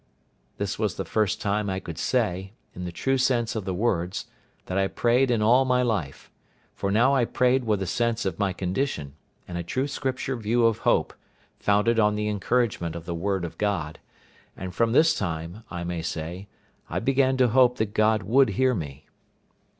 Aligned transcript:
This 0.57 0.79
was 0.79 0.95
the 0.95 1.05
first 1.05 1.39
time 1.39 1.69
I 1.69 1.79
could 1.79 1.99
say, 1.99 2.53
in 2.73 2.85
the 2.85 2.91
true 2.91 3.19
sense 3.19 3.55
of 3.55 3.65
the 3.65 3.73
words, 3.75 4.25
that 4.65 4.75
I 4.75 4.87
prayed 4.87 5.29
in 5.29 5.43
all 5.43 5.63
my 5.63 5.83
life; 5.83 6.31
for 6.73 6.89
now 6.89 7.13
I 7.13 7.23
prayed 7.23 7.65
with 7.65 7.83
a 7.83 7.85
sense 7.85 8.25
of 8.25 8.39
my 8.39 8.51
condition, 8.51 9.13
and 9.47 9.59
a 9.59 9.63
true 9.63 9.85
Scripture 9.85 10.35
view 10.35 10.65
of 10.65 10.79
hope, 10.89 11.13
founded 11.59 11.99
on 11.99 12.15
the 12.15 12.29
encouragement 12.29 12.95
of 12.95 13.05
the 13.05 13.13
Word 13.13 13.45
of 13.45 13.59
God; 13.59 13.99
and 14.57 14.73
from 14.73 14.91
this 14.93 15.13
time, 15.13 15.63
I 15.69 15.83
may 15.83 16.01
say, 16.01 16.47
I 16.89 16.97
began 16.97 17.37
to 17.37 17.49
hope 17.49 17.77
that 17.77 17.93
God 17.93 18.23
would 18.23 18.49
hear 18.57 18.73
me. 18.73 19.05